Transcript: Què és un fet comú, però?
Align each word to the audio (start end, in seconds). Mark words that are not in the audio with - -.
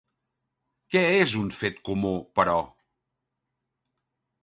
Què 0.95 1.03
és 1.27 1.35
un 1.43 1.53
fet 1.59 1.79
comú, 1.91 2.17
però? 2.41 2.59